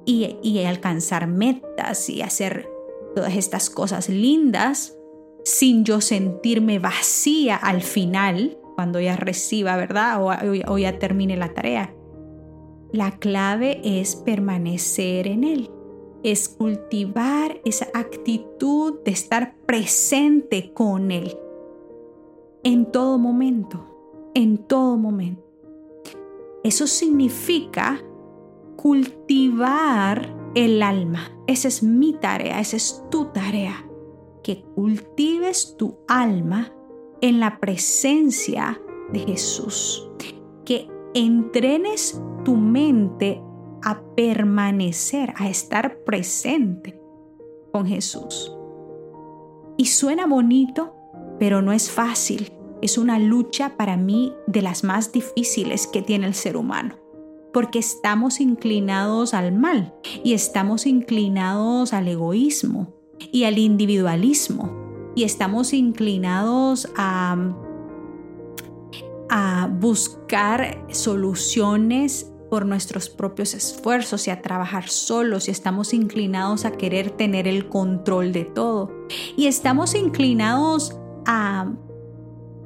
y, 0.05 0.37
y 0.43 0.63
alcanzar 0.65 1.27
metas 1.27 2.11
y 2.11 2.21
hacer 2.21 2.69
todas 3.15 3.37
estas 3.37 3.71
cosas 3.71 4.09
lindas 4.09 4.99
sin 5.45 5.85
yo 5.85 6.01
sentirme 6.01 6.79
vacía 6.79 7.57
al 7.57 7.81
final, 7.81 8.59
cuando 8.75 9.01
ya 9.01 9.17
reciba, 9.17 9.77
¿verdad? 9.77 10.23
O, 10.23 10.79
ya 10.79 10.99
termine 10.99 11.37
la 11.37 11.55
tarea. 11.55 11.95
La 12.93 13.13
clave 13.19 13.81
es 13.83 14.15
permanecer 14.17 15.27
en 15.27 15.45
Él, 15.45 15.71
es 16.23 16.49
cultivar 16.49 17.61
esa 17.65 17.89
actitud 17.95 19.01
de 19.05 19.11
estar 19.11 19.57
presente 19.67 20.73
con 20.73 21.11
Él 21.11 21.37
en 22.63 22.87
todo 22.91 23.19
momento, 23.19 24.31
en 24.35 24.59
todo 24.59 24.97
momento. 24.97 25.45
Eso 26.63 26.87
significa 26.87 28.03
cultivar 28.77 30.38
el 30.55 30.83
alma. 30.83 31.31
Esa 31.47 31.69
es 31.69 31.83
mi 31.83 32.13
tarea, 32.15 32.61
esa 32.61 32.77
es 32.77 33.05
tu 33.11 33.27
tarea. 33.27 33.85
Que 34.43 34.63
cultives 34.75 35.77
tu 35.77 35.99
alma 36.09 36.73
en 37.21 37.41
la 37.41 37.59
presencia 37.59 38.81
de 39.13 39.21
Jesús. 39.21 40.11
Que 40.65 40.89
entrenes 41.15 42.21
tu 42.45 42.57
mente 42.57 43.43
a 43.83 44.01
permanecer, 44.17 45.33
a 45.37 45.49
estar 45.49 46.05
presente 46.05 47.01
con 47.73 47.87
Jesús. 47.87 48.55
Y 49.77 49.87
suena 49.87 50.27
bonito, 50.27 50.95
pero 51.39 51.63
no 51.63 51.73
es 51.73 51.91
fácil. 51.91 52.53
Es 52.83 52.99
una 52.99 53.19
lucha 53.19 53.77
para 53.77 53.97
mí 53.97 54.33
de 54.47 54.63
las 54.63 54.85
más 54.85 55.13
difíciles 55.13 55.87
que 55.87 56.03
tiene 56.03 56.27
el 56.27 56.35
ser 56.35 56.57
humano 56.57 57.08
porque 57.53 57.79
estamos 57.79 58.41
inclinados 58.41 59.35
al 59.35 59.53
mal 59.53 59.95
y 60.23 60.35
estamos 60.35 60.87
inclinados 60.87 61.93
al 61.93 62.09
egoísmo 62.09 62.95
y 63.33 63.45
al 63.45 63.59
individualismo 63.59 64.89
y 65.19 65.25
estamos 65.25 65.73
inclinados 65.73 66.89
a, 66.97 67.37
buscar 69.81 70.87
soluciones 70.91 72.33
por 72.51 72.65
nuestros 72.65 73.11
propios 73.11 73.53
esfuerzos 73.53 74.27
y 74.27 74.31
a 74.31 74.41
trabajar 74.41 74.89
solos 74.89 75.49
y 75.49 75.51
estamos 75.51 75.93
inclinados 75.93 76.65
a 76.65 76.73
querer 76.73 77.11
tener 77.11 77.47
el 77.47 77.69
control 77.69 78.33
de 78.33 78.45
todo. 78.45 78.91
Y 79.37 79.47
estamos 79.47 79.95
inclinados 79.95 80.99
a 81.27 81.71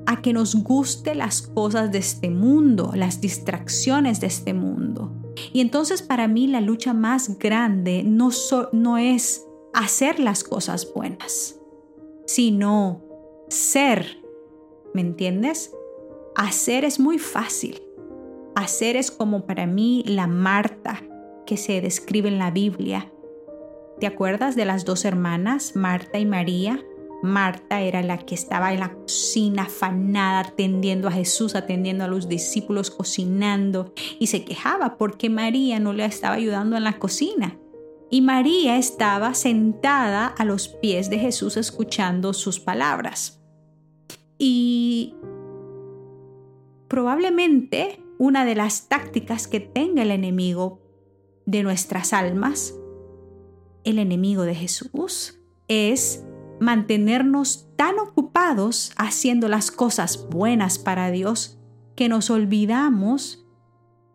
a 0.06 0.22
que 0.22 0.32
nos 0.32 0.54
guste 0.54 1.14
las 1.14 1.42
cosas 1.42 1.92
de 1.92 1.98
este 1.98 2.30
mundo, 2.30 2.92
las 2.94 3.20
distracciones 3.20 4.20
de 4.20 4.26
este 4.26 4.54
mundo. 4.54 5.12
Y 5.52 5.60
entonces 5.60 6.02
para 6.02 6.28
mí 6.28 6.46
la 6.46 6.60
lucha 6.60 6.92
más 6.92 7.38
grande 7.38 8.02
no, 8.04 8.30
no 8.72 8.98
es 8.98 9.46
hacer 9.72 10.18
las 10.18 10.44
cosas 10.44 10.92
buenas, 10.94 11.60
sino 12.26 13.02
ser. 13.48 14.18
¿Me 14.94 15.00
entiendes? 15.00 15.72
Hacer 16.34 16.84
es 16.84 17.00
muy 17.00 17.18
fácil. 17.18 17.82
Hacer 18.54 18.96
es 18.96 19.10
como 19.10 19.46
para 19.46 19.66
mí 19.66 20.04
la 20.06 20.26
Marta 20.26 21.02
que 21.46 21.56
se 21.56 21.80
describe 21.80 22.28
en 22.28 22.38
la 22.38 22.50
Biblia. 22.50 23.10
¿Te 24.00 24.06
acuerdas 24.06 24.56
de 24.56 24.64
las 24.64 24.84
dos 24.84 25.04
hermanas, 25.04 25.76
Marta 25.76 26.18
y 26.18 26.26
María? 26.26 26.84
Marta 27.22 27.80
era 27.80 28.02
la 28.02 28.18
que 28.18 28.34
estaba 28.34 28.72
en 28.72 28.80
la 28.80 28.92
cocina 28.92 29.62
afanada, 29.62 30.40
atendiendo 30.40 31.08
a 31.08 31.12
Jesús, 31.12 31.54
atendiendo 31.54 32.04
a 32.04 32.08
los 32.08 32.28
discípulos, 32.28 32.90
cocinando 32.90 33.92
y 34.18 34.26
se 34.26 34.44
quejaba 34.44 34.98
porque 34.98 35.30
María 35.30 35.78
no 35.78 35.92
le 35.92 36.04
estaba 36.04 36.34
ayudando 36.34 36.76
en 36.76 36.84
la 36.84 36.98
cocina. 36.98 37.58
Y 38.10 38.20
María 38.20 38.76
estaba 38.76 39.32
sentada 39.34 40.26
a 40.26 40.44
los 40.44 40.68
pies 40.68 41.08
de 41.08 41.18
Jesús 41.18 41.56
escuchando 41.56 42.34
sus 42.34 42.60
palabras. 42.60 43.40
Y 44.36 45.14
probablemente 46.88 48.02
una 48.18 48.44
de 48.44 48.54
las 48.54 48.88
tácticas 48.88 49.48
que 49.48 49.60
tenga 49.60 50.02
el 50.02 50.10
enemigo 50.10 50.80
de 51.46 51.62
nuestras 51.62 52.12
almas, 52.12 52.74
el 53.84 53.98
enemigo 53.98 54.42
de 54.42 54.54
Jesús, 54.54 55.40
es 55.68 56.24
mantenernos 56.62 57.66
tan 57.76 57.98
ocupados 57.98 58.92
haciendo 58.96 59.48
las 59.48 59.70
cosas 59.70 60.28
buenas 60.30 60.78
para 60.78 61.10
Dios 61.10 61.58
que 61.96 62.08
nos 62.08 62.30
olvidamos 62.30 63.44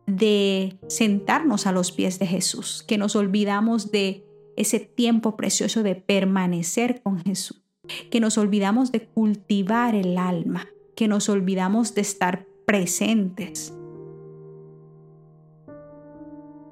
de 0.05 0.79
sentarnos 0.87 1.67
a 1.67 1.73
los 1.73 1.91
pies 1.91 2.19
de 2.19 2.25
Jesús, 2.25 2.83
que 2.87 2.97
nos 2.97 3.17
olvidamos 3.17 3.91
de 3.91 4.25
ese 4.55 4.79
tiempo 4.79 5.35
precioso 5.35 5.83
de 5.83 5.95
permanecer 5.95 7.01
con 7.03 7.19
Jesús, 7.19 7.61
que 8.09 8.21
nos 8.21 8.37
olvidamos 8.37 8.93
de 8.93 9.05
cultivar 9.05 9.93
el 9.93 10.17
alma, 10.17 10.67
que 10.95 11.09
nos 11.09 11.27
olvidamos 11.27 11.95
de 11.95 12.01
estar 12.01 12.47
presentes. 12.65 13.73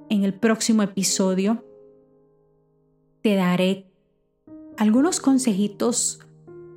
En 0.09 0.23
el 0.23 0.33
próximo 0.33 0.83
episodio 0.83 1.65
te 3.21 3.35
daré 3.35 3.91
algunos 4.77 5.19
consejitos 5.19 6.19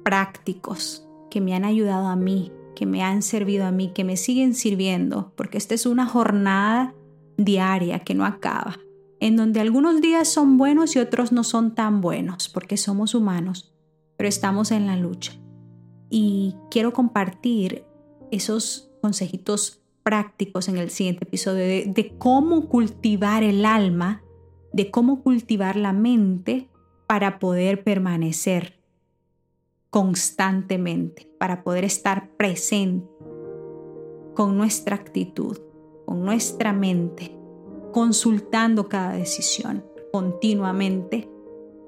prácticos 0.05 1.07
que 1.31 1.41
me 1.41 1.55
han 1.55 1.65
ayudado 1.65 2.07
a 2.07 2.17
mí, 2.17 2.53
que 2.75 2.87
me 2.87 3.03
han 3.03 3.23
servido 3.23 3.67
a 3.67 3.73
mí, 3.73 3.93
que 3.93 4.05
me 4.05 4.17
siguen 4.17 4.55
sirviendo, 4.55 5.33
porque 5.37 5.59
esta 5.59 5.75
es 5.75 5.85
una 5.85 6.07
jornada 6.07 6.95
diaria 7.37 8.01
que 8.01 8.15
no 8.15 8.25
acaba, 8.25 8.79
en 9.21 9.37
donde 9.37 9.61
algunos 9.61 10.01
días 10.01 10.29
son 10.29 10.57
buenos 10.57 10.95
y 10.97 11.01
otros 11.01 11.33
no 11.33 11.45
son 11.45 11.75
tan 11.75 12.01
buenos, 12.01 12.49
porque 12.49 12.77
somos 12.77 13.15
humanos, 13.15 13.75
pero 14.17 14.29
estamos 14.29 14.71
en 14.71 14.87
la 14.87 14.97
lucha. 14.97 15.33
Y 16.09 16.55
quiero 16.71 16.93
compartir 16.93 17.85
esos 18.31 18.91
consejitos 19.03 19.83
prácticos 20.03 20.69
en 20.69 20.79
el 20.79 20.91
siguiente 20.91 21.25
episodio 21.25 21.65
de, 21.65 21.93
de 21.95 22.17
cómo 22.17 22.69
cultivar 22.69 23.43
el 23.43 23.67
alma, 23.67 24.23
de 24.73 24.91
cómo 24.91 25.23
cultivar 25.23 25.77
la 25.77 25.93
mente 25.93 26.69
para 27.09 27.39
poder 27.39 27.83
permanecer 27.83 28.79
constantemente, 29.89 31.27
para 31.39 31.65
poder 31.65 31.85
estar 31.85 32.29
presente 32.37 33.09
con 34.35 34.59
nuestra 34.59 34.97
actitud, 34.97 35.59
con 36.05 36.23
nuestra 36.23 36.75
mente, 36.75 37.35
consultando 37.93 38.91
cada 38.91 39.15
decisión 39.15 39.85
continuamente 40.13 41.31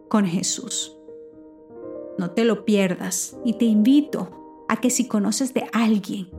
con 0.08 0.24
Jesús. 0.24 0.96
No 2.16 2.30
te 2.30 2.44
lo 2.44 2.64
pierdas 2.64 3.36
y 3.44 3.52
te 3.52 3.66
invito 3.66 4.64
a 4.68 4.80
que 4.80 4.88
si 4.88 5.06
conoces 5.06 5.52
de 5.52 5.66
alguien 5.74 6.30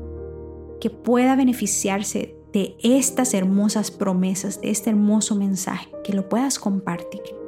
que 0.80 0.90
pueda 0.90 1.36
beneficiarse 1.36 2.36
de 2.52 2.76
estas 2.82 3.36
hermosas 3.36 3.92
promesas, 3.92 4.60
de 4.60 4.72
este 4.72 4.90
hermoso 4.90 5.36
mensaje, 5.36 5.88
que 6.04 6.14
lo 6.14 6.28
puedas 6.28 6.58
compartir 6.58 7.41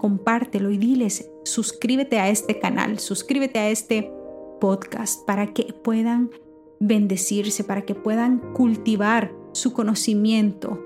compártelo 0.00 0.70
y 0.70 0.78
diles, 0.78 1.30
suscríbete 1.44 2.18
a 2.18 2.30
este 2.30 2.58
canal, 2.58 2.98
suscríbete 2.98 3.58
a 3.58 3.68
este 3.68 4.10
podcast 4.58 5.26
para 5.26 5.52
que 5.52 5.74
puedan 5.84 6.30
bendecirse, 6.78 7.64
para 7.64 7.82
que 7.82 7.94
puedan 7.94 8.54
cultivar 8.54 9.30
su 9.52 9.74
conocimiento 9.74 10.82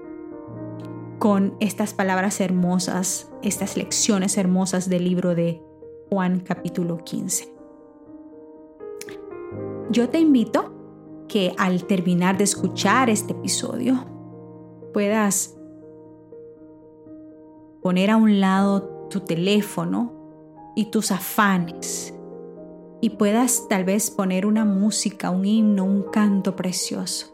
con 1.21 1.55
estas 1.61 1.95
palabras 1.95 2.41
hermosas, 2.41 3.31
estas 3.43 3.77
lecciones 3.77 4.37
hermosas 4.37 4.89
del 4.89 5.05
libro 5.05 5.37
de 5.37 5.63
Juan 6.11 6.41
capítulo 6.41 6.99
15. 7.05 7.55
Yo 9.91 10.09
te 10.09 10.19
invito 10.19 10.75
que 11.29 11.55
al 11.57 11.85
terminar 11.85 12.37
de 12.37 12.45
escuchar 12.45 13.11
este 13.11 13.33
episodio 13.33 14.07
puedas 14.93 15.57
poner 17.81 18.11
a 18.11 18.17
un 18.17 18.41
lado 18.41 18.94
tu 19.15 19.21
teléfono 19.21 20.13
y 20.75 20.87
tus 20.87 21.13
afanes 21.13 22.13
y 23.01 23.11
puedas 23.11 23.69
tal 23.69 23.85
vez 23.85 24.11
poner 24.11 24.45
una 24.45 24.65
música, 24.65 25.31
un 25.31 25.45
himno, 25.45 25.85
un 25.85 26.03
canto 26.03 26.57
precioso 26.57 27.29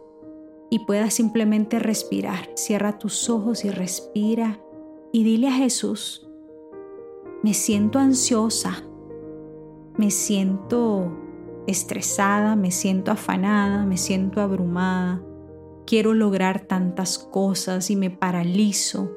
y 0.69 0.81
puedas 0.81 1.15
simplemente 1.15 1.79
respirar. 1.79 2.51
Cierra 2.55 2.99
tus 2.99 3.31
ojos 3.31 3.65
y 3.65 3.71
respira 3.71 4.61
y 5.11 5.25
dile 5.25 5.49
a 5.49 5.53
Jesús, 5.53 6.29
me 7.43 7.55
siento 7.55 7.99
ansiosa, 7.99 8.85
me 9.97 10.11
siento 10.11 11.17
estresada, 11.67 12.57
me 12.57 12.73
siento 12.73 13.11
afanada, 13.11 13.87
me 13.87 13.97
siento 13.97 14.43
abrumada, 14.43 15.23
quiero 15.87 16.13
lograr 16.13 16.61
tantas 16.61 17.17
cosas 17.17 17.91
y 17.91 17.97
me 17.97 18.11
paralizo 18.11 19.17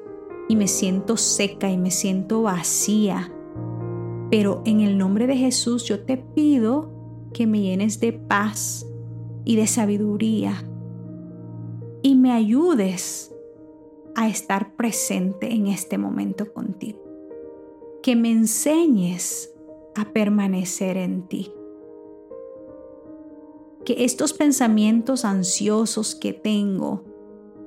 y 0.49 0.55
me 0.55 0.67
siento 0.67 1.17
seca 1.17 1.69
y 1.69 1.77
me 1.77 1.91
siento 1.91 2.43
vacía. 2.43 3.31
Pero 4.29 4.61
en 4.65 4.81
el 4.81 4.97
nombre 4.97 5.27
de 5.27 5.37
Jesús 5.37 5.83
yo 5.85 6.03
te 6.05 6.17
pido 6.17 6.91
que 7.33 7.47
me 7.47 7.61
llenes 7.61 7.99
de 7.99 8.13
paz 8.13 8.85
y 9.45 9.55
de 9.55 9.67
sabiduría 9.67 10.63
y 12.01 12.15
me 12.15 12.31
ayudes 12.31 13.33
a 14.15 14.27
estar 14.27 14.75
presente 14.75 15.51
en 15.53 15.67
este 15.67 15.97
momento 15.97 16.53
contigo. 16.53 16.99
Que 18.03 18.15
me 18.15 18.31
enseñes 18.31 19.53
a 19.95 20.11
permanecer 20.11 20.97
en 20.97 21.27
ti. 21.27 21.51
Que 23.85 24.03
estos 24.03 24.33
pensamientos 24.33 25.25
ansiosos 25.25 26.15
que 26.15 26.33
tengo 26.33 27.03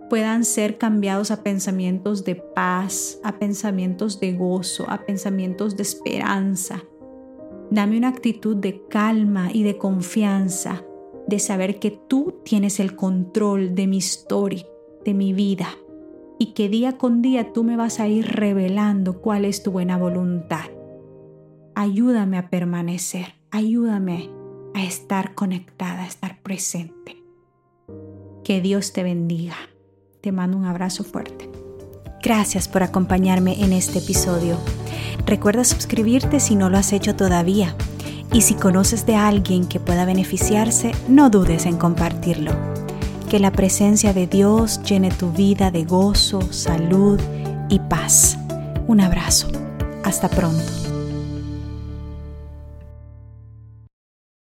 puedan 0.08 0.44
ser 0.44 0.78
cambiados 0.78 1.30
a 1.30 1.42
pensamientos 1.42 2.24
de 2.24 2.36
paz, 2.36 3.18
a 3.24 3.38
pensamientos 3.38 4.20
de 4.20 4.34
gozo, 4.34 4.86
a 4.88 5.04
pensamientos 5.04 5.76
de 5.76 5.82
esperanza. 5.82 6.84
Dame 7.70 7.98
una 7.98 8.08
actitud 8.08 8.56
de 8.56 8.86
calma 8.88 9.50
y 9.52 9.64
de 9.64 9.76
confianza, 9.76 10.84
de 11.26 11.38
saber 11.38 11.80
que 11.80 11.90
tú 11.90 12.40
tienes 12.44 12.78
el 12.78 12.94
control 12.94 13.74
de 13.74 13.86
mi 13.88 13.96
historia, 13.96 14.64
de 15.04 15.14
mi 15.14 15.32
vida, 15.32 15.68
y 16.38 16.52
que 16.52 16.68
día 16.68 16.98
con 16.98 17.22
día 17.22 17.52
tú 17.52 17.64
me 17.64 17.76
vas 17.76 17.98
a 17.98 18.06
ir 18.06 18.26
revelando 18.26 19.20
cuál 19.20 19.44
es 19.44 19.62
tu 19.62 19.72
buena 19.72 19.96
voluntad. 19.96 20.66
Ayúdame 21.74 22.38
a 22.38 22.48
permanecer, 22.48 23.34
ayúdame 23.50 24.30
a 24.74 24.84
estar 24.84 25.34
conectada, 25.34 26.04
a 26.04 26.06
estar 26.06 26.40
presente. 26.42 27.22
Que 28.44 28.60
Dios 28.60 28.92
te 28.92 29.02
bendiga. 29.02 29.56
Te 30.26 30.32
mando 30.32 30.56
un 30.56 30.64
abrazo 30.64 31.04
fuerte. 31.04 31.48
Gracias 32.20 32.66
por 32.66 32.82
acompañarme 32.82 33.62
en 33.62 33.72
este 33.72 34.00
episodio. 34.00 34.58
Recuerda 35.24 35.62
suscribirte 35.62 36.40
si 36.40 36.56
no 36.56 36.68
lo 36.68 36.78
has 36.78 36.92
hecho 36.92 37.14
todavía. 37.14 37.76
Y 38.32 38.40
si 38.40 38.54
conoces 38.54 39.06
de 39.06 39.14
alguien 39.14 39.68
que 39.68 39.78
pueda 39.78 40.04
beneficiarse, 40.04 40.90
no 41.06 41.30
dudes 41.30 41.64
en 41.64 41.76
compartirlo. 41.76 42.50
Que 43.30 43.38
la 43.38 43.52
presencia 43.52 44.12
de 44.12 44.26
Dios 44.26 44.82
llene 44.82 45.12
tu 45.12 45.30
vida 45.30 45.70
de 45.70 45.84
gozo, 45.84 46.40
salud 46.52 47.20
y 47.68 47.78
paz. 47.78 48.36
Un 48.88 49.02
abrazo. 49.02 49.46
Hasta 50.02 50.28
pronto. 50.28 50.85